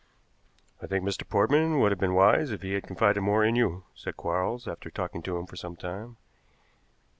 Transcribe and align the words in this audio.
"I 0.81 0.87
think 0.87 1.05
Mr. 1.05 1.29
Portman 1.29 1.79
would 1.79 1.91
have 1.91 1.99
been 1.99 2.15
wise 2.15 2.49
if 2.49 2.63
he 2.63 2.73
had 2.73 2.85
confided 2.87 3.21
more 3.21 3.45
in 3.45 3.55
you," 3.55 3.83
said 3.93 4.17
Quarles, 4.17 4.67
after 4.67 4.89
talking 4.89 5.21
to 5.21 5.37
him 5.37 5.45
for 5.45 5.55
some 5.57 5.75
time. 5.75 6.17